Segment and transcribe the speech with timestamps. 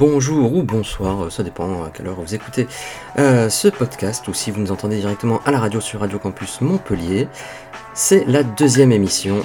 [0.00, 2.66] bonjour ou bonsoir, euh, ça dépend à quelle heure vous écoutez
[3.18, 6.62] euh, ce podcast ou si vous nous entendez directement à la radio sur Radio Campus
[6.62, 7.28] Montpellier.
[7.92, 9.42] C'est la deuxième émission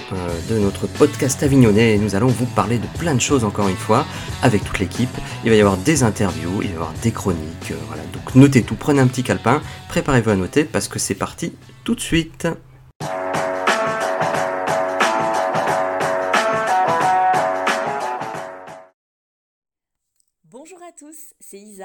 [0.50, 3.76] de notre podcast avignonnais et nous allons vous parler de plein de choses encore une
[3.76, 4.06] fois
[4.44, 5.10] avec toute l'équipe.
[5.44, 8.04] Il va y avoir des interviews, il va y avoir des chroniques, voilà.
[8.14, 11.96] Donc notez tout, prenez un petit calepin, préparez-vous à noter parce que c'est parti tout
[11.96, 12.48] de suite.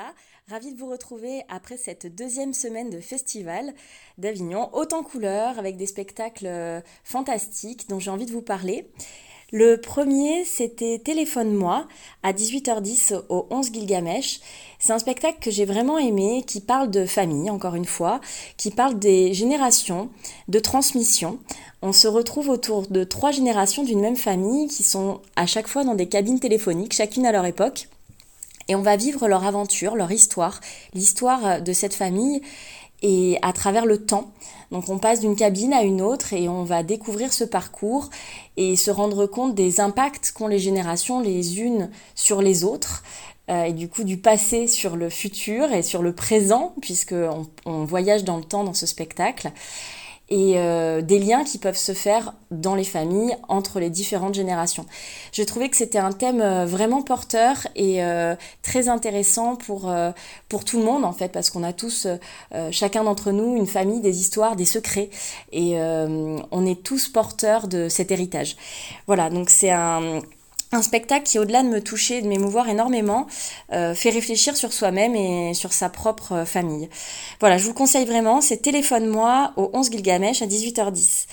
[0.01, 0.15] Isa,
[0.49, 3.73] ravie de vous retrouver après cette deuxième semaine de festival
[4.19, 8.91] d'Avignon, autant couleurs, avec des spectacles euh, fantastiques dont j'ai envie de vous parler.
[9.53, 11.87] Le premier, c'était Téléphone-moi
[12.23, 14.41] à 18h10 au 11 Gilgamesh.
[14.79, 18.21] C'est un spectacle que j'ai vraiment aimé, qui parle de famille, encore une fois,
[18.57, 20.09] qui parle des générations,
[20.49, 21.41] de transmission.
[21.83, 25.85] On se retrouve autour de trois générations d'une même famille qui sont à chaque fois
[25.85, 27.89] dans des cabines téléphoniques, chacune à leur époque
[28.71, 30.61] et on va vivre leur aventure, leur histoire,
[30.95, 32.41] l'histoire de cette famille
[33.03, 34.31] et à travers le temps.
[34.71, 38.11] Donc on passe d'une cabine à une autre et on va découvrir ce parcours
[38.57, 43.03] et se rendre compte des impacts qu'ont les générations les unes sur les autres
[43.51, 47.17] euh, et du coup du passé sur le futur et sur le présent puisque
[47.67, 49.51] on voyage dans le temps dans ce spectacle
[50.31, 54.87] et euh, des liens qui peuvent se faire dans les familles entre les différentes générations.
[55.33, 59.93] J'ai trouvé que c'était un thème euh, vraiment porteur et euh, très intéressant pour,
[60.49, 62.07] pour tout le monde en fait parce qu'on a tous,
[62.71, 65.11] chacun d'entre nous, une famille, des histoires, des secrets
[65.53, 68.57] et on est tous porteurs de cet héritage.
[69.07, 70.21] Voilà, donc c'est un
[70.73, 73.27] un spectacle qui, au-delà de me toucher de m'émouvoir énormément,
[73.73, 76.89] euh, fait réfléchir sur soi-même et sur sa propre euh, famille.
[77.41, 81.27] Voilà, je vous le conseille vraiment, c'est Téléphone-moi au 11 Gilgamesh à 18h10.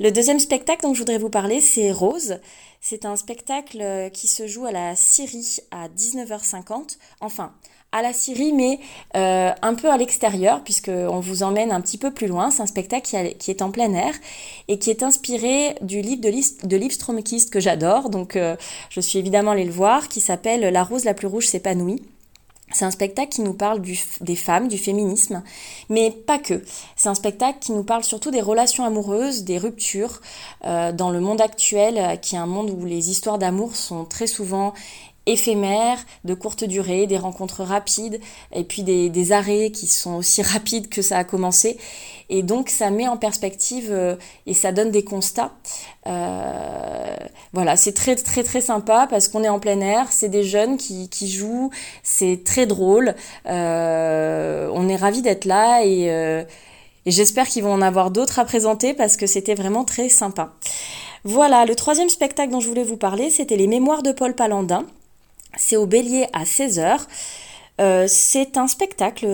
[0.00, 2.40] Le deuxième spectacle dont je voudrais vous parler, c'est Rose.
[2.80, 6.96] C'est un spectacle euh, qui se joue à la Syrie à 19h50.
[7.20, 7.52] Enfin,
[7.92, 8.78] à la Syrie, mais
[9.16, 12.50] euh, un peu à l'extérieur, puisqu'on vous emmène un petit peu plus loin.
[12.50, 14.14] C'est un spectacle qui, est en plein air
[14.68, 18.10] et qui est inspiré du livre de, Liv, Stromkist que j'adore.
[18.10, 18.56] Donc, euh,
[18.90, 22.02] je suis évidemment allée le voir, qui s'appelle La rose la plus rouge s'épanouit.
[22.72, 23.82] C'est un spectacle qui nous parle
[24.20, 25.42] des femmes, du féminisme,
[25.88, 26.62] mais pas que.
[26.94, 30.20] C'est un spectacle qui nous parle surtout des relations amoureuses, des ruptures
[30.64, 34.28] euh, dans le monde actuel, qui est un monde où les histoires d'amour sont très
[34.28, 34.72] souvent
[35.30, 38.20] éphémères, de courte durée, des rencontres rapides,
[38.52, 41.78] et puis des, arrêts qui sont aussi rapides que ça a commencé.
[42.28, 45.52] Et donc ça met en perspective euh, et ça donne des constats.
[46.06, 47.16] Euh,
[47.52, 50.76] voilà, c'est très très très sympa parce qu'on est en plein air, c'est des jeunes
[50.76, 51.70] qui, qui jouent,
[52.02, 53.14] c'est très drôle.
[53.46, 58.44] Euh, on est ravis d'être là et, et j'espère qu'ils vont en avoir d'autres à
[58.44, 60.52] présenter parce que c'était vraiment très sympa.
[61.24, 64.86] Voilà, le troisième spectacle dont je voulais vous parler, c'était les Mémoires de Paul Palandin.
[65.56, 67.00] C'est au Bélier à 16h.
[67.80, 69.26] Euh, c'est un spectacle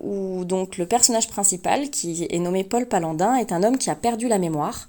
[0.00, 3.94] où donc le personnage principal, qui est nommé Paul Palandin, est un homme qui a
[3.94, 4.88] perdu la mémoire.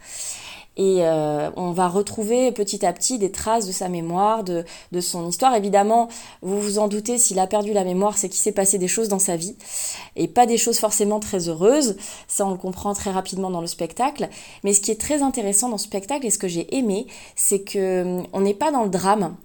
[0.77, 5.01] Et euh, on va retrouver petit à petit des traces de sa mémoire, de, de,
[5.01, 5.53] son histoire.
[5.53, 6.07] Évidemment,
[6.41, 9.09] vous vous en doutez, s'il a perdu la mémoire, c'est qu'il s'est passé des choses
[9.09, 9.57] dans sa vie.
[10.15, 11.97] Et pas des choses forcément très heureuses.
[12.27, 14.29] Ça, on le comprend très rapidement dans le spectacle.
[14.63, 17.05] Mais ce qui est très intéressant dans ce spectacle et ce que j'ai aimé,
[17.35, 19.35] c'est que hum, on n'est pas dans le drame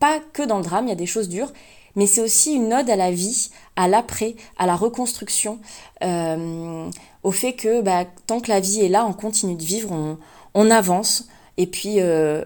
[0.00, 1.52] pas que dans le drame, il y a des choses dures,
[1.94, 5.60] mais c'est aussi une ode à la vie, à l'après, à la reconstruction,
[6.02, 6.88] euh,
[7.22, 10.18] au fait que bah, tant que la vie est là, on continue de vivre,
[10.54, 12.42] on, avance, et puis euh,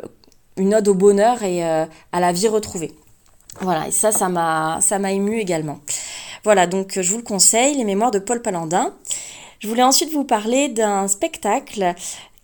[0.56, 2.92] une ode au bonheur et euh, à la vie retrouvée.
[3.60, 5.78] Voilà, et ça, ça m'a, ça m'a ému également.
[6.42, 8.92] Voilà, donc je vous le conseille, les mémoires de Paul Palandin.
[9.60, 11.94] Je voulais ensuite vous parler d'un spectacle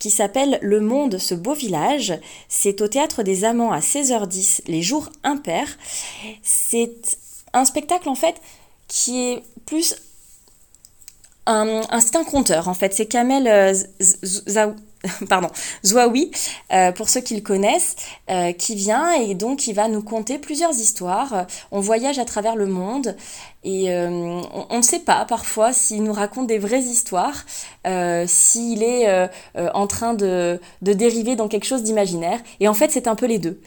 [0.00, 2.18] qui s'appelle Le Monde, ce beau village.
[2.48, 5.78] C'est au Théâtre des Amants à 16h10, les jours impairs.
[6.42, 6.96] C'est
[7.52, 8.34] un spectacle en fait
[8.88, 9.94] qui est plus
[11.46, 12.94] un, c'est un conteur en fait.
[12.94, 13.74] C'est Kamel euh,
[15.28, 15.48] pardon,
[15.84, 16.30] Zouaoui,
[16.72, 17.96] euh, pour ceux qui le connaissent,
[18.30, 21.46] euh, qui vient et donc il va nous conter plusieurs histoires.
[21.70, 23.16] On voyage à travers le monde
[23.64, 27.44] et euh, on ne sait pas parfois s'il nous raconte des vraies histoires,
[28.26, 32.40] s'il est en train de, de, dériver dans quelque chose d'imaginaire.
[32.60, 33.60] Et en fait, c'est un peu les deux.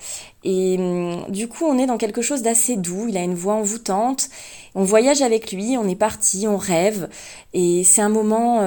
[0.43, 3.07] Et hum, du coup, on est dans quelque chose d'assez doux.
[3.07, 4.29] Il a une voix envoûtante.
[4.75, 7.09] On voyage avec lui, on est parti, on rêve.
[7.53, 8.61] Et c'est un moment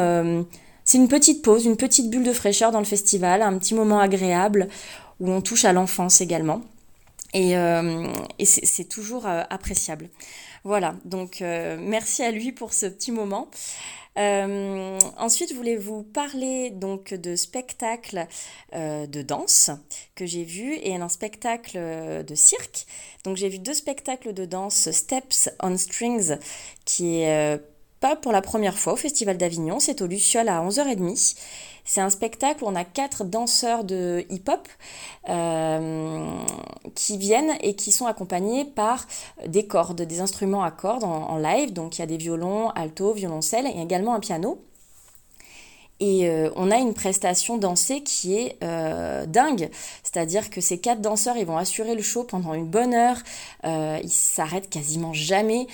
[0.87, 3.99] c'est une petite pause, une petite bulle de fraîcheur dans le festival, un petit moment
[3.99, 4.69] agréable
[5.21, 6.63] où on touche à l'enfance également.
[7.35, 8.07] Et, euh,
[8.45, 10.09] c'est toujours euh, appréciable.
[10.63, 13.49] Voilà, donc euh, merci à lui pour ce petit moment.
[14.17, 18.27] Ensuite, je voulais vous parler donc de spectacles
[18.75, 19.71] euh, de danse
[20.15, 21.79] que j'ai vus et un spectacle
[22.25, 22.87] de cirque.
[23.25, 26.39] Donc j'ai vu deux spectacles de danse, Steps on Strings,
[26.87, 27.61] qui est
[28.01, 31.37] pas pour la première fois au Festival d'Avignon, c'est au Luciole à 11h30.
[31.85, 34.69] C'est un spectacle où on a quatre danseurs de hip-hop
[35.29, 36.37] euh,
[36.95, 39.07] qui viennent et qui sont accompagnés par
[39.47, 41.73] des cordes, des instruments à cordes en, live.
[41.73, 44.61] Donc il y a des violons, alto, violoncelle et également un piano.
[45.99, 49.71] Et euh, on a une prestation dansée qui est euh, dingue.
[50.03, 53.17] C'est-à-dire que ces quatre danseurs, ils vont assurer le show pendant une bonne heure.
[53.65, 55.67] Euh, ils s'arrêtent quasiment jamais.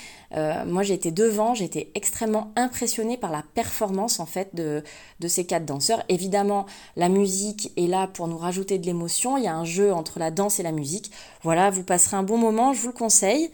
[0.65, 4.83] moi, j'ai été devant, été extrêmement impressionnée par la performance en fait de,
[5.19, 6.03] de ces quatre danseurs.
[6.09, 6.65] Évidemment,
[6.95, 9.37] la musique est là pour nous rajouter de l'émotion.
[9.37, 11.11] Il y a un jeu entre la danse et la musique.
[11.43, 13.51] Voilà, vous passerez un bon moment, je vous le conseille.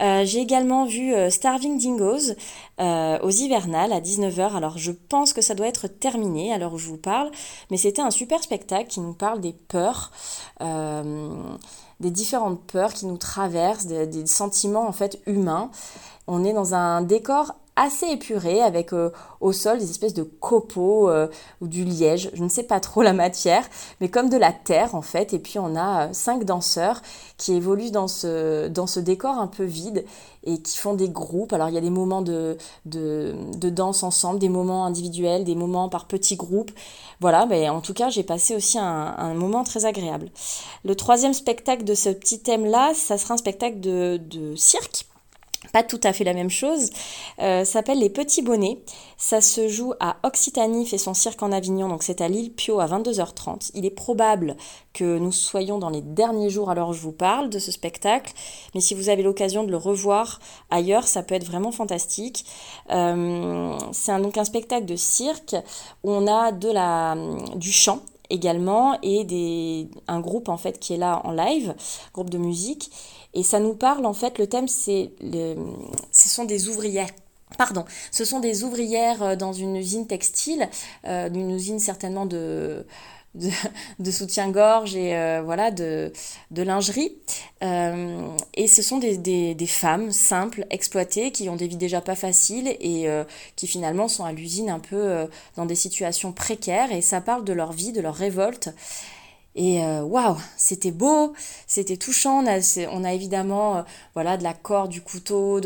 [0.00, 2.34] Euh, j'ai également vu euh, Starving Dingoes
[2.80, 4.54] euh, aux hivernales à 19h.
[4.54, 7.30] Alors je pense que ça doit être terminé à l'heure où je vous parle,
[7.70, 10.10] mais c'était un super spectacle qui nous parle des peurs
[12.00, 15.70] des différentes peurs qui nous traversent, des, des, sentiments en fait humains.
[16.26, 21.08] On est dans un décor assez épuré avec euh, au sol des espèces de copeaux
[21.08, 21.28] euh,
[21.60, 23.66] ou du liège, je ne sais pas trop la matière,
[24.00, 25.32] mais comme de la terre en fait.
[25.32, 27.00] Et puis on a euh, cinq danseurs
[27.36, 30.04] qui évoluent dans ce, dans ce décor un peu vide
[30.44, 31.52] et qui font des groupes.
[31.52, 32.56] Alors il y a des moments de,
[32.86, 33.34] de,
[33.70, 36.72] danse ensemble, des moments individuels, des moments par petits groupes.
[37.20, 40.30] Voilà, mais en tout cas j'ai passé aussi un, un, moment très agréable.
[40.84, 45.06] Le troisième spectacle de ce petit thème-là, ça sera un spectacle de, de cirque
[45.72, 46.90] pas tout à fait la même chose,
[47.38, 48.78] euh, s'appelle Les Petits Bonnets.
[49.18, 52.80] Ça se joue à Occitanie, fait son cirque en Avignon, donc c'est à l'île Pio
[52.80, 53.70] à 22h30.
[53.74, 54.56] Il est probable
[54.94, 58.32] que nous soyons dans les derniers jours alors je vous parle de ce spectacle,
[58.74, 60.40] mais si vous avez l'occasion de le revoir
[60.70, 62.46] ailleurs, ça peut être vraiment fantastique.
[62.90, 65.54] Euh, c'est donc un spectacle de cirque
[66.02, 67.16] où on a de la,
[67.56, 71.74] du chant également et des, un groupe en fait qui est là en live,
[72.14, 72.90] groupe de musique
[73.34, 75.12] et ça nous parle, en fait, le thème, c'est
[76.12, 77.10] ce sont des ouvrières.
[77.58, 80.68] Pardon, ce sont des ouvrières euh, dans une usine textile,
[81.06, 82.86] euh, d'une usine certainement de,
[83.34, 86.12] de, soutien-gorge et euh, voilà de,
[86.52, 87.16] de lingerie.
[87.60, 92.14] et ce sont des, des, des, femmes simples, exploitées, qui ont des vies déjà pas
[92.14, 93.06] faciles et
[93.56, 96.92] qui finalement sont à l'usine un peu dans des situations précaires.
[96.92, 98.70] Et ça parle de leur vie, de leur révolte.
[99.54, 101.34] Et euh, waouh, c'était beau,
[101.66, 102.44] c'était touchant.
[102.44, 103.82] On a, évidemment euh,
[104.14, 105.60] voilà de la corde, du couteau,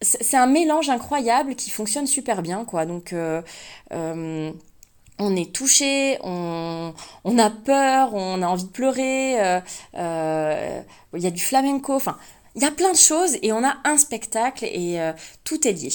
[0.00, 2.86] c'est un mélange incroyable qui fonctionne super bien quoi.
[2.86, 3.42] Donc euh,
[3.90, 6.92] on est touché, on,
[7.24, 9.60] on, a peur, on a envie de pleurer.
[9.94, 12.16] Il y a du flamenco, enfin.
[12.54, 15.00] Il y a plein de choses et on a un spectacle et
[15.42, 15.88] tout est lié.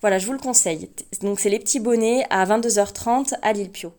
[0.00, 0.88] Voilà, je vous le conseille.
[1.22, 3.92] Donc c'est les petits bonnets à 22h30 à l'île Pio.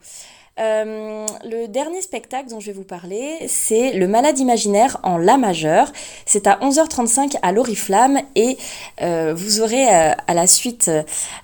[0.57, 5.37] Euh, le dernier spectacle dont je vais vous parler, c'est Le Malade Imaginaire en La
[5.37, 5.91] majeur.
[6.25, 8.57] C'est à 11h35 à l'Oriflamme et
[9.01, 10.89] euh, vous aurez euh, à la suite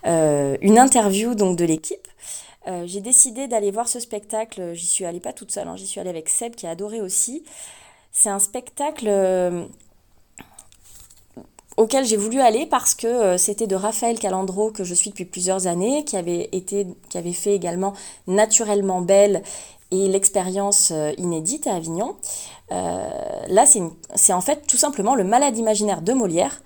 [0.06, 2.08] une interview donc de l'équipe.
[2.86, 4.74] j'ai décidé d'aller voir ce spectacle.
[4.74, 5.76] J'y suis allée pas toute seule, hein.
[5.76, 7.44] j'y suis allée avec Seb qui a adoré aussi.
[8.14, 9.10] C'est un spectacle
[11.82, 15.26] auquel j'ai voulu aller parce que euh, c'était de Raphaël Calandro que je suis depuis
[15.26, 17.94] plusieurs années, qui avait été, qui avait fait également
[18.28, 19.42] Naturellement Belle
[19.90, 22.16] et l'expérience euh, inédite à Avignon.
[22.72, 23.10] Euh,
[23.48, 26.62] là, c'est en fait tout simplement le malade imaginaire de Molière,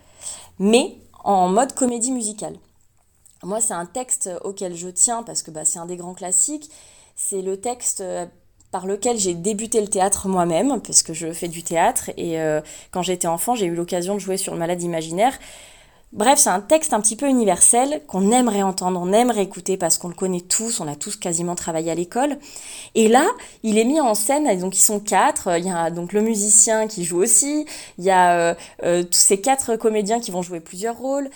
[0.60, 2.58] mais en mode comédie musicale.
[3.42, 6.70] Moi, c'est un texte auquel je tiens parce que bah, c'est un des grands classiques.
[7.16, 8.04] C'est le texte
[8.76, 12.60] par lequel j'ai débuté le théâtre moi-même, parce que je fais du théâtre, et euh,
[12.92, 15.32] quand j'étais enfant, j'ai eu l'occasion de jouer sur le malade imaginaire.
[16.12, 19.98] Bref, c'est un texte un petit peu universel qu'on aimerait entendre, on aimerait écouter parce
[19.98, 22.38] qu'on le connaît tous, on a tous quasiment travaillé à l'école.
[22.96, 23.26] Et là,
[23.64, 26.88] il est mis en scène, donc ils sont quatre, il y a donc le musicien
[26.88, 27.66] qui joue aussi,
[27.98, 31.30] il y a euh, euh, tous ces quatre comédiens qui vont jouer plusieurs rôles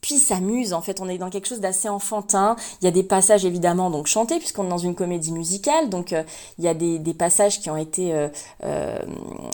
[0.00, 0.72] puis s'amuse.
[0.72, 2.56] En fait, on est dans quelque chose d'assez enfantin.
[2.80, 6.12] Il y a des passages évidemment donc chantés puisqu'on est dans une comédie musicale, donc
[6.12, 6.22] euh,
[6.58, 8.28] il y a des, passages qui ont été euh,
[8.64, 8.98] euh,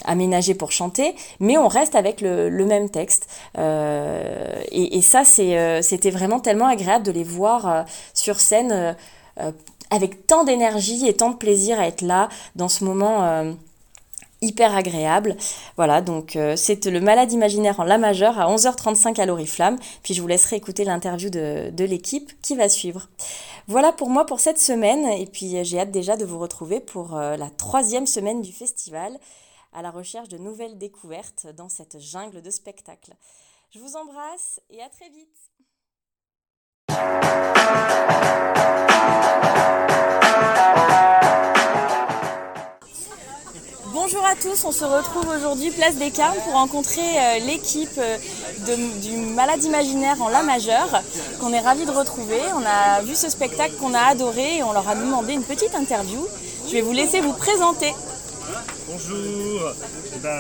[0.05, 3.29] aménagés pour chanter, mais on reste avec le, même texte.
[3.57, 7.85] Et, et, ça, c'était vraiment tellement agréable de les voir
[8.15, 8.97] sur scène
[9.91, 13.55] avec tant d'énergie et tant de plaisir à être là dans ce moment
[14.43, 15.37] hyper agréable.
[15.77, 19.79] Voilà, donc euh, c'est le malade imaginaire en La majeure à 11h35 à l'Oriflamme.
[20.03, 23.09] Puis je vous laisserai écouter l'interview de, l'équipe qui va suivre.
[23.69, 25.07] Voilà pour moi pour cette semaine.
[25.07, 28.53] Et puis euh, j'ai hâte déjà de vous retrouver pour euh, la troisième semaine du
[28.53, 29.19] festival
[29.73, 33.15] à la recherche de nouvelles découvertes dans cette jungle de spectacles.
[33.71, 35.29] Je vous embrasse et à très vite
[44.43, 48.19] tous, on se retrouve aujourd'hui place des Carmes pour rencontrer euh, l'équipe euh,
[49.01, 51.01] du Malade Imaginaire en La majeure
[51.41, 52.41] qu'on est ravis de retrouver.
[52.57, 55.75] On a vu ce spectacle qu'on a adoré et on leur a demandé une petite
[55.77, 56.27] interview.
[56.67, 57.95] Je vais vous laisser vous présenter.
[58.89, 59.73] Bonjour,
[60.15, 60.39] eh ben,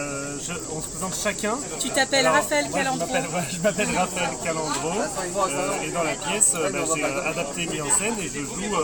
[0.75, 1.57] on se présente chacun.
[1.79, 3.07] Tu t'appelles Raphaël Calandro
[3.51, 8.15] Je m'appelle Raphaël Calandro euh, et dans la pièce ben, j'ai adapté mis en scène
[8.21, 8.77] et je joue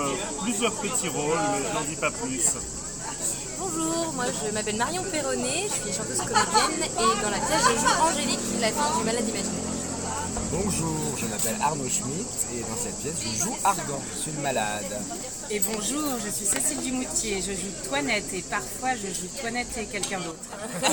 [0.43, 2.55] plusieurs petits rôles mais je n'en dis pas plus.
[3.69, 7.79] Bonjour, moi je m'appelle Marion Perronnet, je suis chanteuse comédienne et dans la pièce je
[7.81, 9.65] joue Angélique, la fille du malade imaginaire.
[10.51, 14.41] Bonjour, je m'appelle Arnaud Schmitt et dans cette pièce je joue Argan, je suis une
[14.41, 15.01] malade.
[15.51, 19.85] Et bonjour, je suis Cécile Dumoutier, je joue Toinette et parfois je joue Toinette et
[19.85, 20.39] quelqu'un d'autre.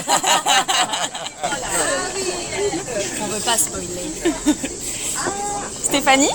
[3.21, 4.11] On veut pas spoiler.
[5.83, 6.29] Stéphanie?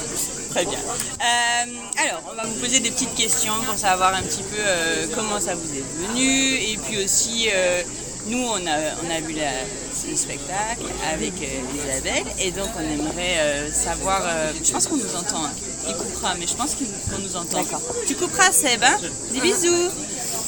[0.50, 0.78] Très bien.
[0.78, 5.06] Euh, alors, on va vous poser des petites questions pour savoir un petit peu euh,
[5.14, 6.54] comment ça vous est venu.
[6.54, 7.82] Et puis aussi, euh,
[8.26, 11.34] nous, on a, on a vu le spectacle avec
[11.74, 12.24] Isabelle.
[12.40, 14.22] Et donc, on aimerait savoir.
[14.62, 15.44] je pense qu'on nous entend.
[15.44, 15.52] Hein.
[15.88, 17.62] Il coupera, mais je pense qu'on nous entend.
[17.62, 17.82] D'accord.
[18.06, 18.82] Tu couperas, Seb.
[18.82, 18.98] Hein
[19.32, 19.90] Des bisous.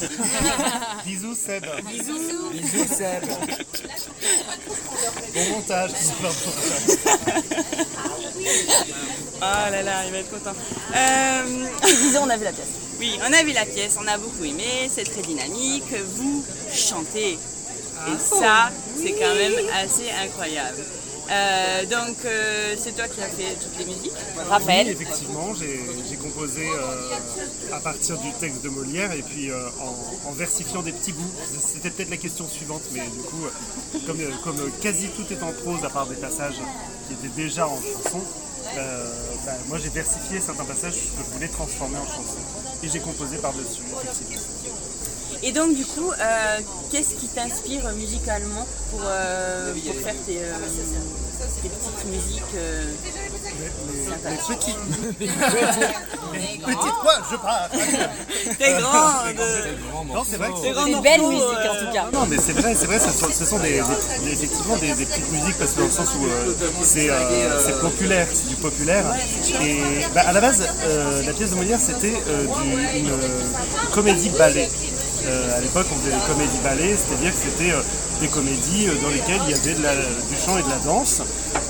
[1.07, 1.65] bisous, Seb.
[1.87, 2.51] Bisous.
[2.53, 3.25] Bisous, Seb.
[5.35, 5.93] Bon montage.
[9.45, 10.55] Oh là là, il va être content.
[10.95, 11.67] Euh...
[11.85, 12.69] Disons, on a vu la pièce.
[13.01, 17.33] Oui, on a vu la pièce, on a beaucoup aimé, c'est très dynamique, vous chantez.
[17.33, 17.39] Et
[17.99, 18.19] ah.
[18.19, 20.79] ça, c'est quand même assez incroyable.
[21.31, 24.13] Euh, donc, euh, c'est toi qui as fait toutes les musiques
[24.49, 30.29] Raphaël Oui, effectivement, j'ai composé euh, à partir du texte de Molière et puis en,
[30.29, 31.33] en, versifiant des petits bouts.
[31.61, 33.45] C'était peut-être la question suivante, mais du coup,
[34.07, 36.61] comme, comme quasi tout est en prose à part des passages
[37.09, 38.23] qui étaient déjà en chanson,
[38.77, 39.07] euh,
[39.45, 42.39] bah, moi j'ai versifié certains passages que je voulais transformer en chanson.
[42.83, 43.83] Et j'ai composé par-dessus.
[45.43, 46.59] Et donc du coup, euh,
[46.91, 50.39] qu'est-ce qui t'inspire musicalement pour, euh, pour faire tes,
[51.63, 52.43] des petites musiques.
[52.57, 52.93] Euh,
[54.29, 54.77] les, petites.
[55.19, 55.27] les
[56.59, 57.69] petites quoi Je pars
[58.59, 62.07] Des grandes Non, c'est vrai que c'est des belles musiques en tout cas.
[62.13, 63.81] Non, mais c'est vrai, c'est vrai, ce sont des,
[64.31, 68.57] effectivement des, petites musiques parce que dans le sens où euh, c'est populaire, c'est du
[68.57, 69.05] populaire.
[69.63, 69.81] Et
[70.15, 72.15] bah, à la base, euh, la pièce de Molière c'était
[72.97, 73.11] une
[73.93, 74.69] comédie ballet.
[75.27, 77.73] À l'époque, on faisait des comédies ballets, c'est-à-dire que c'était
[78.23, 81.23] des comédies euh, dans lesquelles il y avait du chant et de la danse,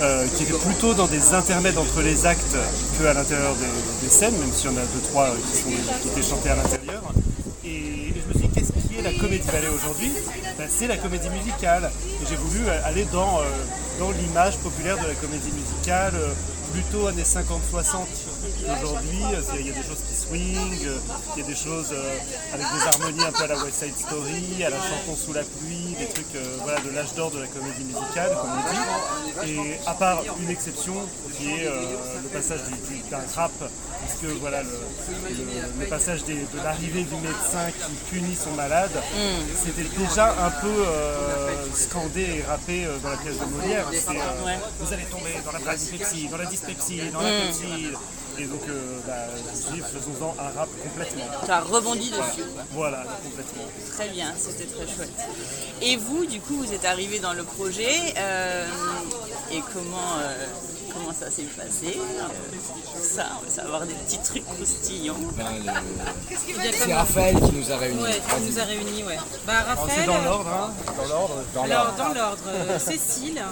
[0.02, 2.56] euh, qui étaient plutôt dans des intermèdes entre les actes
[3.00, 3.54] qu'à l'intérieur
[4.02, 5.70] des, scènes, même s'il y en a deux, trois euh, qui, sont,
[6.08, 7.02] étaient chantés à l'intérieur.
[7.64, 10.12] Et, je me suis dit, qu'est-ce qui est la comédie ballet aujourd'hui?
[10.58, 11.90] Ben, C'est la comédie musicale.
[12.22, 13.40] Et j'ai voulu aller dans,
[14.20, 16.12] l'image populaire de la comédie musicale,
[16.74, 17.96] plutôt années 50-60
[18.76, 20.02] Aujourd'hui, y a des choses
[20.32, 20.88] swing,
[21.36, 22.18] il y a des choses euh,
[22.54, 25.42] avec des harmonies un peu à la West Side Story, à la chanson sous la
[25.42, 29.52] pluie, des trucs euh, voilà, de l'âge d'or de la comédie musicale, comme on dit.
[29.52, 30.94] Et à part une exception,
[31.36, 31.82] qui est euh,
[32.22, 32.60] le passage
[33.10, 33.52] d'un rap,
[34.06, 36.34] puisque voilà, le, passage de
[36.64, 39.42] l'arrivée du médecin qui punit son malade, mm.
[39.64, 40.84] c'était déjà un peu
[41.74, 43.86] scandé et rappé dans la pièce de Molière.
[44.80, 47.96] Vous allez tomber dans la dyspepsie, dans la dyspepsie, dans la mm.
[48.38, 51.24] Et donc, euh, bah, je dis, faisons-en un rap complètement.
[51.44, 52.44] Tu as rebondi dessus.
[52.72, 53.62] Voilà, complètement.
[53.90, 55.10] Très bien, c'était très chouette.
[55.82, 58.14] Et vous, du coup, vous êtes arrivé dans le projet.
[58.16, 58.66] Euh,
[59.52, 60.46] et comment, euh,
[60.92, 65.16] comment ça s'est passé euh, Ça, on va savoir des petits trucs croustillants.
[65.36, 65.46] Ben,
[66.72, 68.02] c'est Raphaël qui nous a réunis.
[68.02, 69.18] Ouais, qui nous a réunis, ouais.
[69.46, 71.34] Bah, Raphaël, c'est dans l'ordre, hein Dans l'ordre
[71.64, 73.42] Alors, dans l'ordre, Cécile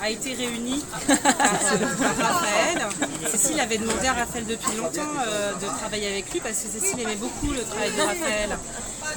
[0.00, 2.86] a été réunie par Raphaël.
[3.30, 5.12] Cécile avait demandé à Raphaël depuis longtemps
[5.60, 8.58] de travailler avec lui parce que Cécile aimait beaucoup le travail de Raphaël.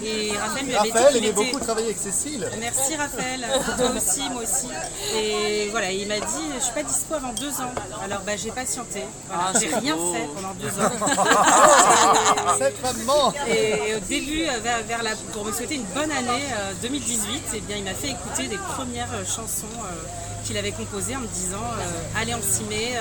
[0.04, 2.50] Et Raphaël lui avait Raphaël aimait beaucoup travailler avec Cécile.
[2.60, 3.46] Merci Raphaël,
[3.78, 4.68] toi aussi, moi aussi.
[5.16, 7.74] Et voilà, il m'a dit, je suis pas dispo avant deux ans.
[8.04, 9.04] Alors bah, j'ai patienté.
[9.32, 10.92] Ah, j'ai rien fait pendant deux ans.
[12.58, 13.12] Cette femme
[13.48, 16.46] Et au début, vers, la, pour me souhaiter une bonne année
[16.82, 20.72] 2018, euh, eh bien, il m'a fait écouter des premières euh, chansons euh, qu'il avait
[20.72, 21.64] composées en me disant
[22.20, 22.94] allez on s'y met.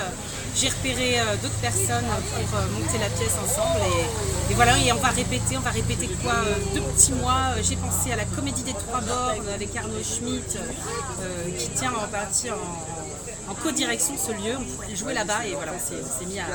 [0.53, 2.03] J'ai repéré d'autres personnes
[2.35, 3.79] pour monter la pièce ensemble
[4.49, 6.33] et, voilà, et on va répéter, on va répéter quoi
[6.73, 10.57] Deux petits mois, j'ai pensé à la comédie des trois bornes avec Arnaud Schmitt
[11.57, 12.57] qui tient en partie en
[13.51, 16.45] en co-direction ce lieu, on pourrait jouer là-bas et voilà, on s'est mis à,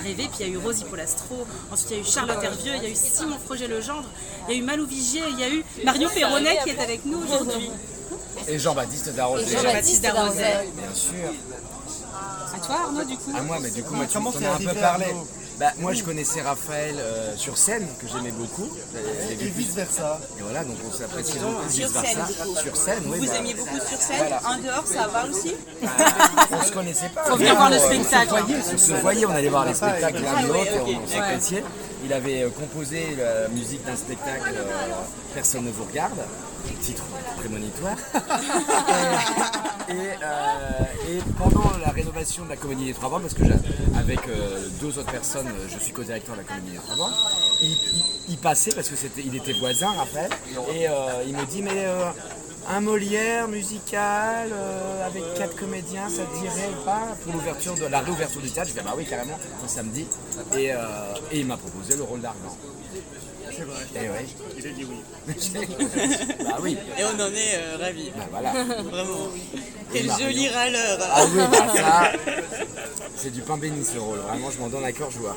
[0.00, 0.28] rêver.
[0.28, 2.82] Puis il y a eu Rosie Polastro, ensuite il y a eu Charlotte Hervieux, il
[2.82, 4.08] y a eu Simon Froger Legendre,
[4.48, 7.04] il y a eu Malou Vigier, il y a eu Mario Perronnet qui est avec
[7.04, 7.70] nous aujourd'hui.
[8.48, 9.56] Et Jean-Baptiste Darroset.
[9.56, 10.68] Jean-Baptiste Darroset.
[10.76, 11.32] Bien sûr.
[12.54, 14.58] À toi Arnaud du coup À moi, mais du coup, moi tu m'en as un
[14.58, 15.06] peu parlé.
[15.58, 18.68] Bah, moi, je connaissais Raphaël euh, sur scène, que j'aimais beaucoup.
[19.30, 20.20] Et vu- vice versa.
[20.38, 21.62] Et voilà, donc on s'apprécie beaucoup.
[21.70, 22.06] Sur vice-versa.
[22.12, 22.60] scène, du coup.
[22.60, 23.18] Sur scène, oui.
[23.20, 24.40] Vous bah, aimiez beaucoup sur scène Voilà.
[24.46, 25.54] En dehors, ça va aussi
[26.52, 27.24] on se connaissait pas.
[27.24, 28.28] Faut venir voir le On se spectacle.
[28.28, 30.96] voyait, on se voyait, on allait voir les spectacles l'un de Ah ouais, l'autre et
[31.02, 31.64] on s'appréciait.
[32.06, 34.64] Il avait euh, composé la musique d'un spectacle euh,
[35.34, 36.18] Personne ne vous regarde,
[36.80, 37.02] titre
[37.36, 37.96] prémonitoire.
[39.88, 43.42] et, et, euh, et pendant la rénovation de la Comédie des Trois Bornes, parce que
[43.98, 44.20] avec
[44.80, 47.10] deux autres personnes, je suis co-directeur de la Comédie des Trois
[47.62, 50.30] il, il- il passait parce que c'était, il était voisin, Raphaël,
[50.74, 50.86] et
[51.26, 51.86] il me dit mais
[52.68, 57.16] un Molière musical euh, avec quatre comédiens, ça te dirait pas?
[57.24, 60.06] Pour l'ouverture de la réouverture du théâtre Je fais bah oui carrément, un samedi.
[60.56, 60.78] Et, euh,
[61.30, 62.56] et il m'a proposé le rôle d'Argan.
[63.50, 63.86] C'est vrai.
[63.94, 64.34] Et oui.
[64.58, 65.34] Il a dit oui.
[66.44, 68.10] bah oui, Et on en est euh, ravis.
[68.16, 68.52] bah voilà.
[68.82, 69.28] Vraiment.
[69.92, 70.98] Quel joli râleur.
[71.12, 72.12] Ah oui, bah ça,
[73.16, 74.18] c'est du pain béni ce rôle.
[74.28, 75.34] Vraiment, je m'en donne à cœur joie.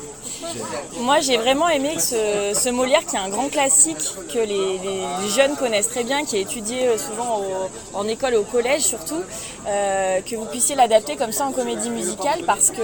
[1.00, 2.16] Moi, j'ai vraiment aimé que ce,
[2.54, 3.96] ce Molière, qui est un grand classique
[4.32, 8.06] que les, les- les jeunes connaissent très bien, qui est étudié euh, souvent au- en
[8.08, 9.22] école et au collège surtout,
[9.68, 12.82] euh, que vous puissiez l'adapter comme ça en comédie musicale, parce que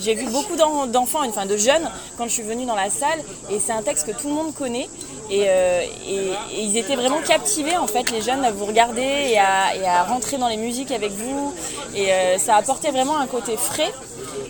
[0.00, 3.20] j'ai vu beaucoup d'en- d'enfants, enfin de jeunes, quand je suis venue dans la salle,
[3.50, 4.88] et c'est un texte que tout le monde connaît.
[5.30, 9.02] Et, euh, et- et ils étaient vraiment captivés en fait les jeunes à vous regarder
[9.02, 11.52] et à, et à rentrer dans les musiques avec vous
[11.94, 13.92] et euh, ça apportait vraiment un côté frais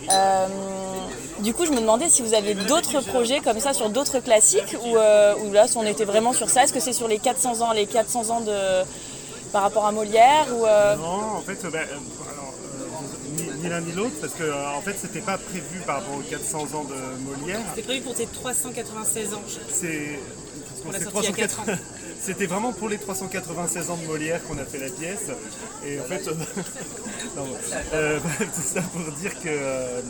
[0.09, 0.47] Euh,
[1.39, 4.75] du coup, je me demandais si vous aviez d'autres projets comme ça sur d'autres classiques
[4.85, 6.63] ou, euh, ou là, si on était vraiment sur ça.
[6.63, 8.57] Est-ce que c'est sur les 400 ans, les 400 ans de
[9.51, 13.81] par rapport à Molière ou euh, Non, en fait, bah, alors, euh, ni, ni l'un
[13.81, 16.85] ni l'autre, parce que euh, en fait, c'était pas prévu par rapport aux 400 ans
[16.85, 17.59] de Molière.
[17.75, 19.41] C'est prévu pour tes 396 ans.
[19.69, 20.19] C'est
[20.87, 21.83] qu'on l'a sait sorti il y a 380 quatre ans.
[22.21, 25.27] C'était vraiment pour les 396 ans de Molière qu'on a fait la pièce.
[25.85, 26.33] Et en fait, euh,
[27.37, 27.45] non,
[27.93, 29.47] euh, tout ça pour dire que.
[29.47, 30.01] euh,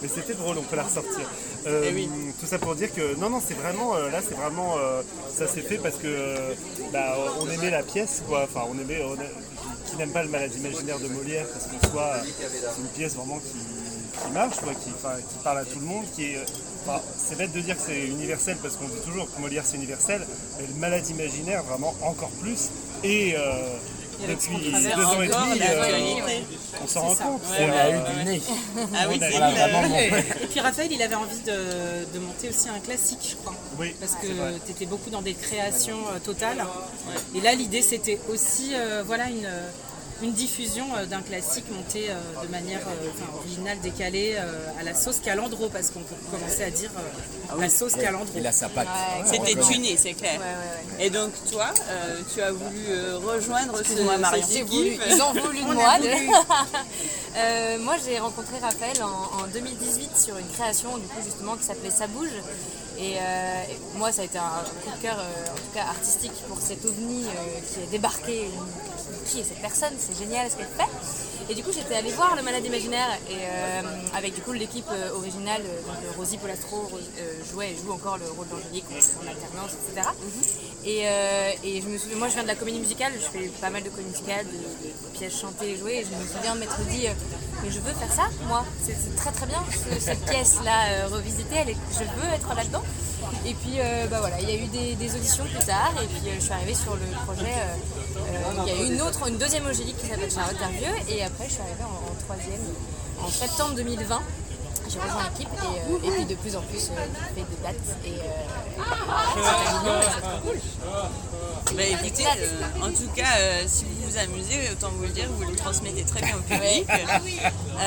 [0.00, 1.28] mais c'était drôle, on peut la ressortir.
[1.66, 2.08] Euh, Eh oui.
[2.40, 5.02] Tout ça pour dire que non, non, c'est vraiment euh, là, c'est vraiment euh,
[5.36, 6.54] ça s'est fait parce que euh,
[6.92, 8.44] bah, on aimait la pièce, quoi.
[8.44, 9.02] Enfin, on aimait.
[9.04, 12.88] on a- qui n'aime pas le malade imaginaire de Molière parce qu'en soit c'est une
[12.88, 13.58] pièce vraiment qui,
[14.26, 16.44] qui marche, quoi, qui, enfin, qui parle à tout le monde, qui est.
[16.86, 19.76] enfin, c'est bête de dire que c'est universel parce qu'on dit toujours que Molière c'est
[19.76, 20.26] universel,
[20.58, 22.68] mais le malade imaginaire vraiment encore plus.
[23.04, 23.76] Et euh,
[24.26, 26.40] depuis deux ans et demi, euh,
[26.82, 27.42] on s'en rend compte.
[27.58, 28.42] On a eu du nez.
[28.96, 29.96] Ah oui, c'est Voilà, vraiment.
[29.96, 33.54] Et puis Raphaël, il avait envie de, de monter aussi un classique, je crois.
[33.78, 34.26] Oui, Parce que
[34.66, 36.64] tu étais beaucoup dans des créations euh, totales.
[37.36, 39.48] Et là, l'idée, c'était aussi euh, voilà, une,
[40.22, 44.82] une diffusion euh, d'un classique monté euh, de manière euh, enfin, originale, décalée, euh, à
[44.82, 48.26] la sauce Calandro, parce qu'on peut commencer à dire euh, la sauce Calandro.
[48.36, 48.88] Il a sa patte.
[49.26, 50.40] C'était tuné, c'est clair.
[50.98, 54.46] Et donc toi, euh, tu as voulu euh, rejoindre ce, Excuse-moi, Marion.
[54.66, 55.96] voulu, ils ont voulu de moi.
[55.98, 56.30] voulu.
[57.36, 61.62] Euh, moi, j'ai rencontré Raphaël en, en 2018 sur une création, du coup, justement, qui
[61.64, 62.30] s'appelait Ça bouge.
[62.98, 65.82] Et, euh, et moi, ça a été un coup de cœur, euh, en tout cas
[65.82, 68.46] artistique, pour cet ovni euh, qui est débarqué.
[68.46, 68.50] Une-
[69.28, 70.88] Qui est cette personne C'est génial ce qu'elle fait.
[71.50, 73.82] Et du coup, j'étais allée voir le malade imaginaire et euh,
[74.14, 78.18] avec du coup l'équipe euh, originale, euh, donc Rosie Polastro euh, jouait et joue encore
[78.18, 80.08] le rôle d'Angélique en alternance, etc.
[80.84, 83.48] Et, euh, et je me souviens, moi je viens de la comédie musicale, je fais
[83.60, 86.54] pas mal de comédie musicale, de, de pièces chantées et jouées, et je me souviens
[86.54, 87.06] de m'être dit,
[87.62, 91.56] mais je veux faire ça, moi, c'est c'est très très bien, ce- cette pièce-là revisitée,
[91.62, 92.82] elle est- je veux être là-dedans.
[93.48, 96.06] Et puis euh, bah voilà, il y a eu des, des auditions plus tard, et
[96.06, 99.26] puis euh, je suis arrivée sur le projet, euh, il y a eu une autre,
[99.26, 102.60] une deuxième Angélique qui s'appelle Charlotte Dervieux, et après je suis arrivée en, en troisième,
[103.22, 104.20] en septembre 2020.
[104.90, 107.62] J'ai rejoint l'équipe et, euh, et puis de plus en plus euh, je fais des
[107.62, 108.82] dates et euh,
[109.34, 111.76] c'est à Avignon et c'est trop cool.
[111.76, 112.24] Bah, écoutez,
[112.82, 116.20] en tout cas, si vous vous amusez, autant vous le dire, vous le transmettez très
[116.22, 116.86] bien au public.
[117.78, 117.82] Euh,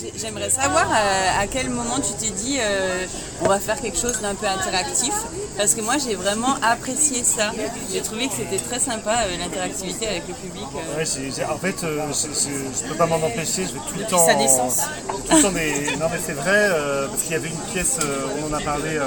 [0.00, 3.04] j'ai- J'aimerais savoir euh, à quel moment tu t'es dit euh,
[3.42, 5.12] on va faire quelque chose d'un peu interactif?
[5.56, 7.50] Parce que moi j'ai vraiment apprécié ça.
[7.92, 10.64] J'ai trouvé que c'était très sympa euh, l'interactivité avec le public.
[10.96, 11.02] Ouais,
[11.50, 14.24] en fait, je, peux pas m'en empêcher, je vais tout le temps.
[14.26, 14.80] sa naissance.
[15.08, 16.68] tout le temps des- Non, mais c'est vrai,
[17.10, 17.98] parce qu'il y avait une pièce,
[18.40, 18.98] on en a parlé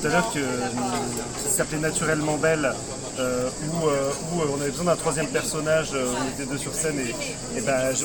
[0.00, 2.72] tout à l'heure, que, qui s'appelait Naturellement Belle,
[3.18, 7.60] où, où, on avait besoin d'un troisième personnage, on était deux sur scène, et, et
[7.62, 8.04] ben, je-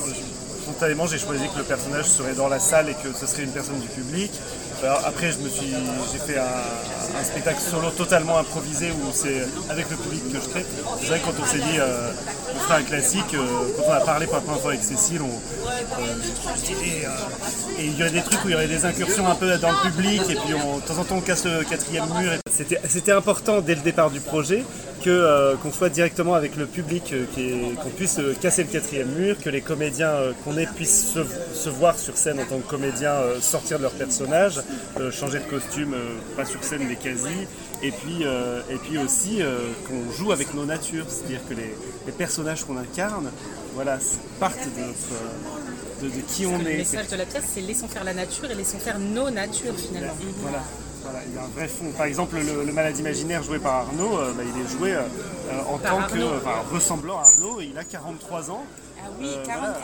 [0.62, 3.52] spontanément, j'ai choisi que le personnage serait dans la salle et que ce serait une
[3.52, 4.30] personne du public.
[5.04, 10.32] Après, je me j'ai fait un, spectacle solo totalement improvisé où c'est avec le public
[10.32, 10.66] que je traite.
[11.00, 12.10] C'est vrai que quand on s'est dit, euh,
[12.68, 13.46] on un classique, euh,
[13.76, 18.02] quand on a parlé pour première fois avec Cécile, on, euh, euh, et il y
[18.02, 20.34] aurait des trucs où il y aurait des incursions un peu dans le public et
[20.34, 22.32] puis de temps en temps on casse le quatrième mur.
[22.88, 24.64] C'était important dès le départ du projet
[25.02, 28.68] que euh, qu'on soit directement avec le public, euh, est- qu'on puisse euh, casser le
[28.70, 30.12] quatrième mur, que les comédiens
[30.44, 31.20] qu'on ait puissent se,
[31.54, 34.60] se voir sur scène en tant que comédiens, sortir de leur personnage,
[35.10, 35.94] changer de costume,
[36.36, 37.46] pas sur scène mais quasi,
[37.82, 38.22] et puis,
[38.70, 39.40] et puis aussi
[39.86, 41.74] qu'on joue avec nos natures, c'est-à-dire que les,
[42.06, 43.30] les personnages qu'on incarne,
[43.74, 43.98] voilà,
[44.38, 46.76] partent de, notre, de, de qui on Le est.
[46.78, 50.14] message de la pièce, c'est laissons faire la nature et laissons faire nos natures finalement.
[50.42, 50.62] Voilà.
[51.10, 51.90] Voilà, il y a un vrai fond.
[51.96, 55.00] Par exemple, le, le malade imaginaire joué par Arnaud, euh, bah, il est joué euh,
[55.00, 56.36] euh, en Par tant que.
[56.36, 58.64] Enfin, ressemblant à Arnaud, il a 43 ans.
[59.02, 59.74] Ah oui, Euh, 43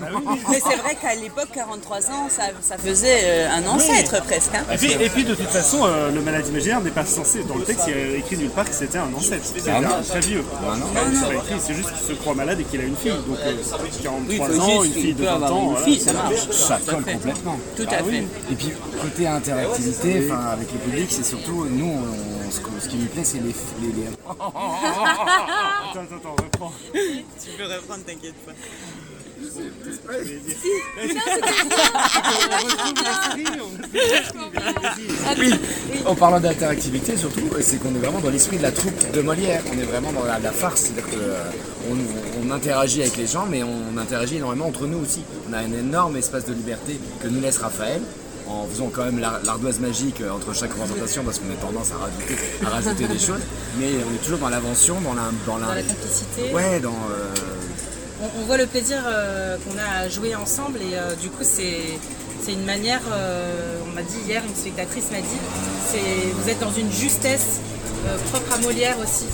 [0.00, 0.16] voilà.
[0.16, 0.20] ans.
[0.22, 0.40] Oui, oui.
[0.50, 4.54] Mais c'est vrai qu'à l'époque, 43 ans, ça, ça faisait euh, un ancêtre presque.
[4.54, 4.64] hein.
[4.72, 7.56] Et puis, et puis, de toute façon, euh, le malade imaginaire n'est pas censé, dans
[7.56, 9.44] le texte, il est écrit nulle part que c'était un ancêtre.
[9.44, 10.44] C'était Ah un très vieux.
[10.62, 10.86] Ah non.
[11.12, 13.10] C'est pas écrit, c'est juste qu'il se croit malade et qu'il a une fille.
[13.12, 13.54] Donc euh,
[14.02, 15.62] 43 Oui, il faut ans, une fille de peut 20 avoir ans.
[15.62, 15.84] une voilà.
[15.84, 16.46] fille, ça marche.
[16.86, 17.58] Colle complètement.
[17.76, 18.18] Tout Ah à fait.
[18.50, 22.31] Et puis côté interactivité, enfin avec le public, c'est surtout nous, on-
[22.82, 24.52] ce, qui nous plaît, c'est les, les, les- Attends,
[26.00, 26.72] attends, attends, reprends.
[26.92, 28.52] Tu peux reprendre, t'inquiète pas.
[35.38, 35.50] Oui,
[36.06, 39.62] en parlant d'interactivité surtout, c'est qu'on est vraiment dans l'esprit de la troupe de Molière.
[39.74, 41.96] On est vraiment dans la, la farce, c'est-à-dire qu'on
[42.46, 45.20] on interagit avec les gens, mais on interagit énormément entre nous aussi.
[45.48, 48.02] On a un énorme espace de liberté que nous laisse Raphaël.
[48.48, 51.90] En faisant quand même l'ar- l'ardoise magique euh, entre chaque représentation parce qu'on a tendance
[51.92, 53.40] à rajouter, à rajouter des choses,
[53.78, 56.52] mais on est toujours dans l'invention, dans la, dans la, Dans la complicité.
[56.52, 57.28] ouais, dans euh,
[58.22, 61.42] On, on voit le plaisir euh, qu'on a à jouer ensemble et euh, du coup
[61.44, 61.98] c'est
[62.44, 63.00] c'est une manière,
[63.86, 65.40] on m'a dit hier, une spectatrice m'a dit,
[65.88, 67.60] c'est vous êtes dans une justesse
[68.32, 69.26] propre à Molière aussi,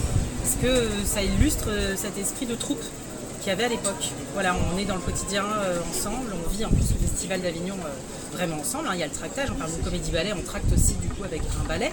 [0.43, 2.83] parce que ça illustre cet esprit de troupe
[3.49, 4.05] qu'il y avait à l'époque.
[4.35, 7.77] Voilà, on est dans le quotidien euh, ensemble, on vit en plus le festival d'Avignon
[7.83, 8.89] euh, vraiment ensemble.
[8.89, 8.93] hein.
[8.95, 11.25] Il y a le tractage, on parle de comédie ballet, on tracte aussi du coup
[11.25, 11.93] avec un ballet,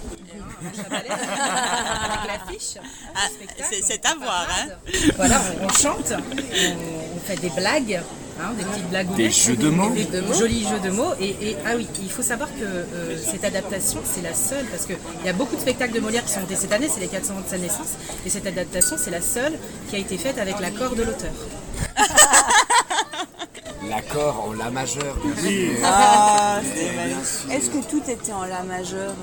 [0.63, 2.77] un ballet, avec l'affiche.
[3.15, 3.27] Ah,
[3.71, 4.69] c'est- à voir, hein.
[5.15, 8.01] Voilà, on, on chante, on, on fait des blagues,
[8.39, 9.15] hein, des petites blagues.
[9.15, 9.89] Des jeux de mots.
[9.91, 11.13] Des jolis jeux de mots.
[11.19, 14.85] Et, et- ah oui, il faut savoir que euh, cette adaptation, c'est la seule, parce
[14.85, 17.07] qu'il y a beaucoup de spectacles de Molière qui sont montés cette année, c'est les
[17.07, 17.95] 400 ans de sa naissance,
[18.25, 19.53] et cette adaptation, c'est la seule
[19.89, 21.31] qui a été faite avec l'accord de l'auteur.
[23.89, 25.15] l'accord en la majeur.
[25.23, 25.43] bien sûr.
[25.49, 26.59] Oui, Ah.
[27.51, 29.13] Est-ce que tout était en la majeure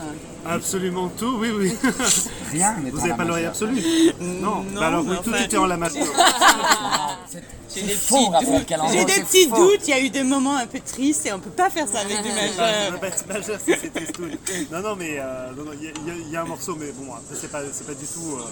[0.48, 1.72] absolument tout, oui, oui.
[2.52, 3.80] Rien n'est Vous n'avez pas l'oreille absolue
[4.20, 6.06] Non, non, bah alors oui, mais tout enfin- était en la matière.
[7.74, 8.68] J'ai des faux, petits doutes.
[8.92, 9.56] J'ai des c'est petits faux.
[9.56, 11.88] doutes, il y a eu des moments un peu tristes et on peut pas faire
[11.88, 13.58] ça avec du majeur.
[13.64, 14.06] c'était.
[14.70, 17.12] Non, non, mais euh, non, non, il y, a- il y un morceau, mais bon,
[17.12, 18.36] après, c'est pas, c'est pas du tout.
[18.38, 18.42] euh,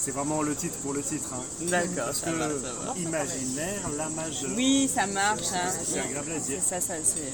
[0.00, 1.28] c'est vraiment le titre pour le titre.
[1.34, 1.42] Hein.
[1.62, 2.52] D'accord, Parce ça que va, ça
[2.86, 2.94] va.
[2.98, 4.50] imaginaire, la majeure.
[4.56, 5.42] Oui, ça marche.
[5.52, 5.70] Hein.
[5.84, 6.58] C'est agréable à dire.
[6.62, 7.32] C'est ça, ça, c'est.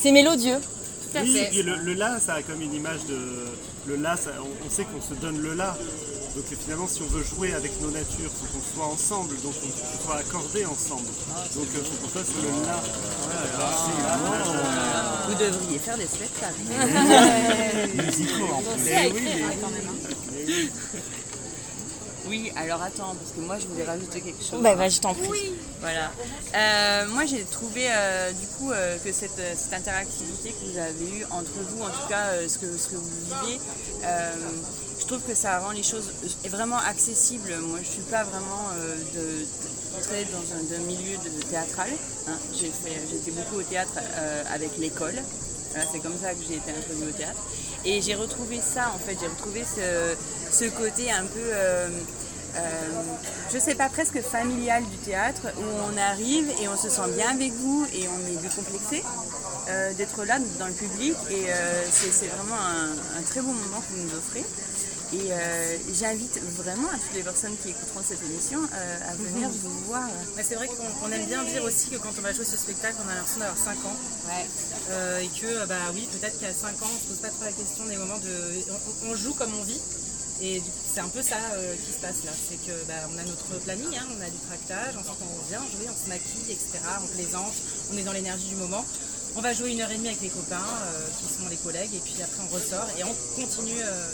[0.00, 0.58] C'est mélodieux.
[1.14, 3.18] Oui, et puis le, le la, ça a comme une image de.
[3.86, 5.76] Le la, ça- on, on sait qu'on se donne le la.
[6.34, 9.52] Donc finalement, si on veut jouer avec nos natures, il faut qu'on soit ensemble, donc
[9.62, 11.04] il faut qu'on soit accordés ensemble.
[11.54, 12.80] Donc il faut qu'on soit sur le la.
[15.28, 16.62] Vous devriez faire des spectacles.
[18.06, 18.82] Musicaux en plus.
[22.28, 24.62] Oui, alors attends, parce que moi je voulais rajouter quelque chose.
[24.62, 25.52] Bah, bah, je t'en prie.
[25.80, 26.12] Voilà.
[26.54, 30.78] Euh, moi j'ai trouvé euh, du coup euh, que cette, euh, cette interactivité que vous
[30.78, 33.58] avez eue entre vous, en tout cas euh, ce, que, ce que vous viviez,
[34.04, 34.34] euh,
[35.02, 36.10] je trouve que ça rend les choses
[36.48, 37.54] vraiment accessibles.
[37.60, 38.96] Moi je suis pas vraiment euh,
[40.02, 41.90] très dans un, milieu de, théâtral.
[42.28, 42.38] hein.
[42.54, 45.14] J'étais beaucoup au théâtre euh, avec l'école.
[45.92, 47.40] C'est comme ça que j'ai été introduite au théâtre.
[47.84, 51.88] Et j'ai retrouvé ça en fait, j'ai retrouvé ce, côté un peu, euh,
[52.56, 52.60] euh,
[53.52, 57.30] je sais pas, presque familial du théâtre où on arrive et on se sent bien
[57.30, 59.02] avec vous et on est décomplexé
[59.68, 61.46] euh, d'être là dans le public et
[61.90, 64.44] c'est c'est vraiment un, un très beau moment que vous nous offrez.
[65.12, 69.50] Et euh, j'invite vraiment à toutes les personnes qui écouteront cette émission euh, à venir
[69.50, 70.08] vous voir.
[70.36, 72.56] Mais c'est vrai qu'on on aime bien dire aussi que quand on va jouer ce
[72.56, 73.96] spectacle, on a l'impression d'avoir 5 ans.
[74.28, 74.46] Ouais.
[74.90, 77.52] Euh, et que, bah oui, peut-être qu'à 5 ans, on se pose pas trop la
[77.52, 78.32] question des moments de.
[79.04, 79.80] On, on joue comme on vit.
[80.40, 81.36] Et du coup, c'est un peu ça
[81.84, 82.32] qui se passe là.
[82.32, 85.60] C'est que bah, on a notre planning, hein, on a du tractage, ensuite on vient
[85.60, 86.80] jouer, on se maquille, etc.
[87.04, 87.52] On plaisante,
[87.92, 88.84] on est dans l'énergie du moment.
[89.34, 91.94] On va jouer une heure et demie avec les copains, euh, qui sont les collègues,
[91.94, 94.08] et puis après on ressort et on continue euh,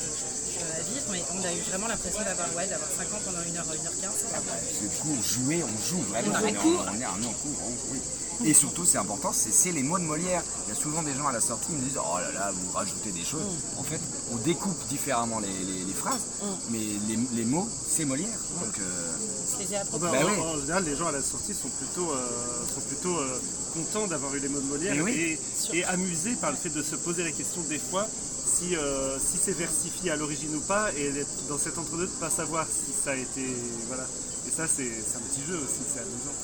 [0.66, 1.06] à vivre.
[1.12, 4.10] Mais on a eu vraiment l'impression d'avoir ouais, d'avoir 5 ans pendant 1h, 1h15.
[4.30, 6.32] Parce que du coup, jouer, on joue vraiment.
[6.38, 6.84] On On, est en- court.
[6.88, 7.98] on est un en cours, on- oui.
[8.44, 10.44] Et surtout, c'est important, c'est c'est les mots de Molière.
[10.66, 12.52] Il y a souvent des gens à la sortie qui me disent Oh là là,
[12.54, 13.42] vous rajoutez des choses.
[13.76, 13.98] En fait,
[14.30, 16.22] on découpe différemment les, les- les phrases,
[16.70, 18.38] mais les, les mots, c'est Molière.
[18.64, 19.12] Donc, euh.
[19.98, 20.08] Bah, Bah
[20.54, 22.26] en, général, les gens à la sortie sont plutôt, euh,
[22.72, 23.40] sont plutôt euh,
[23.74, 25.36] contents d'avoir eu les mots de Molière oui.
[25.72, 28.06] et, et amusés par le fait de se poser la question des fois
[28.58, 32.20] si, euh, si c'est versifié à l'origine ou pas, et d'être dans cet entre-deux, de
[32.20, 33.46] pas savoir si ça a été.
[33.86, 34.04] Voilà.
[34.46, 36.34] Et ça, c'est c'est un petit jeu aussi, c'est amusant.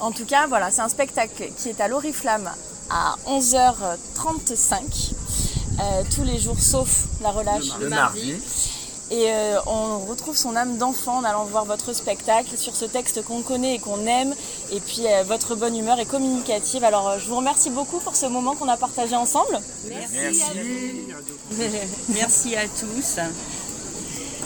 [0.00, 2.48] En tout cas, voilà, c'est un spectacle qui est à l'Oriflamme
[2.90, 5.12] à 11h35,
[5.80, 8.34] euh, tous les jours sauf la relâche Le mardi.
[9.10, 13.22] Et euh, on retrouve son âme d'enfant en allant voir votre spectacle sur ce texte
[13.24, 14.34] qu'on connaît et qu'on aime.
[14.70, 16.84] Et puis euh, votre bonne humeur est communicative.
[16.84, 19.58] Alors euh, je vous remercie beaucoup pour ce moment qu'on a partagé ensemble.
[19.88, 20.44] Merci.
[22.10, 23.18] Merci à tous.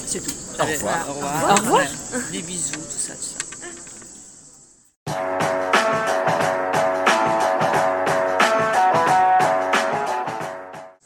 [0.07, 0.35] C'est tout.
[0.61, 1.09] Au revoir.
[1.09, 1.51] Au revoir.
[1.51, 1.83] Au revoir.
[2.31, 3.39] Des bisous, tout ça, tout ça.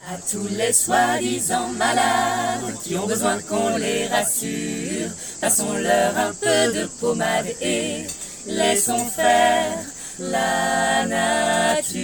[0.09, 2.46] À tous les soi-disant malades
[2.87, 5.09] qui ont besoin qu'on les rassure,
[5.41, 8.05] passons-leur un peu de pommade et
[8.45, 9.73] laissons faire
[10.19, 11.97] la nature.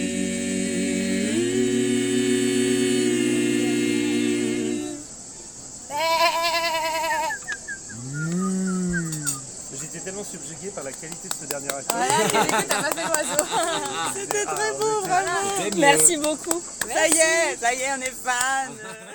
[9.80, 11.94] J'étais tellement subjugué par la qualité de ce dernier acte.
[14.16, 15.32] C'était très beau, vraiment.
[15.58, 15.82] C'était mieux.
[15.82, 16.62] Merci beaucoup.
[16.94, 18.74] Ça y est, ça y est, on est fans.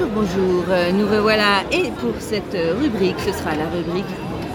[0.00, 0.64] bonjour, bonjour.
[0.70, 4.06] Euh, nous revoilà et pour cette euh, rubrique, ce sera la rubrique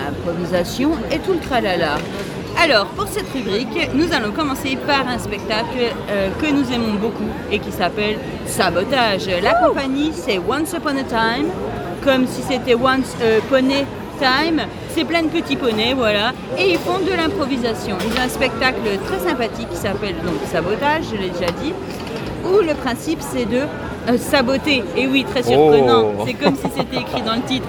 [0.07, 1.97] improvisation et tout le tralala.
[2.61, 7.29] Alors, pour cette rubrique, nous allons commencer par un spectacle euh, que nous aimons beaucoup
[7.51, 9.27] et qui s'appelle Sabotage.
[9.43, 11.49] La compagnie, c'est Once Upon a Time,
[12.03, 13.85] comme si c'était Once a Pony
[14.19, 14.61] Time.
[14.89, 16.31] C'est plein de petits poneys, voilà.
[16.57, 17.97] Et ils font de l'improvisation.
[18.07, 21.73] Ils ont un spectacle très sympathique qui s'appelle donc Sabotage, je l'ai déjà dit
[22.45, 23.61] où le principe c'est de
[24.07, 24.83] euh, saboter.
[24.95, 26.11] Et oui, très surprenant.
[26.17, 26.23] Oh.
[26.25, 27.67] C'est comme si c'était écrit dans le titre.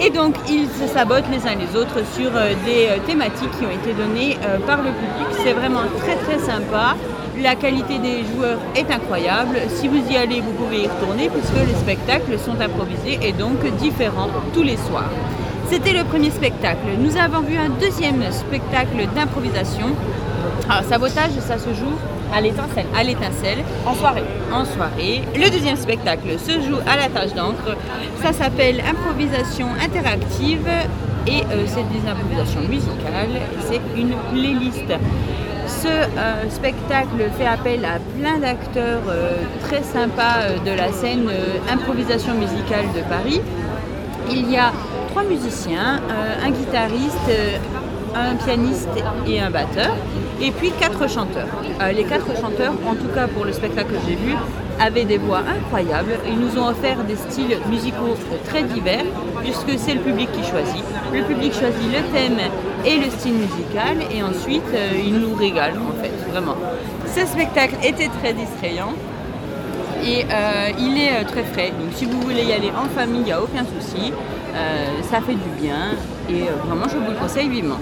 [0.00, 3.64] Et donc ils se sabotent les uns les autres sur euh, des euh, thématiques qui
[3.64, 5.26] ont été données par le public.
[5.42, 6.96] C'est vraiment très très sympa.
[7.40, 9.58] La qualité des joueurs est incroyable.
[9.68, 13.64] Si vous y allez, vous pouvez y retourner puisque les spectacles sont improvisés et donc
[13.78, 15.10] différents tous les soirs.
[15.70, 16.86] C'était le premier spectacle.
[16.98, 19.86] Nous avons vu un deuxième spectacle d'improvisation.
[20.68, 21.94] Alors, sabotage, ça se joue
[22.32, 22.86] À l'étincelle.
[22.96, 23.58] à l'étincelle.
[23.86, 24.24] En soirée.
[24.52, 25.22] En soirée.
[25.34, 27.76] Le deuxième spectacle se joue à la tâche d'encre.
[28.22, 30.66] Ça s'appelle Improvisation interactive
[31.26, 33.40] et euh, c'est des improvisations musicales.
[33.60, 34.92] C'est une playlist.
[35.66, 41.28] Ce euh, spectacle fait appel à plein d'acteurs euh, très sympas de la scène
[41.70, 43.40] improvisation musicale de Paris.
[44.30, 44.72] Il y a
[45.10, 46.00] trois musiciens,
[46.42, 47.30] un guitariste,
[48.14, 48.88] un pianiste
[49.26, 49.94] et un batteur,
[50.40, 51.48] et puis quatre chanteurs.
[51.80, 54.34] Euh, les quatre chanteurs, en tout cas pour le spectacle que j'ai vu,
[54.80, 56.18] avaient des voix incroyables.
[56.26, 59.04] Ils nous ont offert des styles musicaux très divers,
[59.42, 60.84] puisque c'est le public qui choisit.
[61.12, 62.38] Le public choisit le thème
[62.84, 66.56] et le style musical, et ensuite euh, ils nous régalent en fait, vraiment.
[67.14, 68.92] Ce spectacle était très distrayant
[70.02, 71.70] et euh, il est euh, très frais.
[71.70, 74.12] Donc si vous voulez y aller en famille, il n'y a aucun souci.
[75.10, 75.96] Ça fait du bien
[76.30, 77.78] et vraiment je vous le conseille vivement.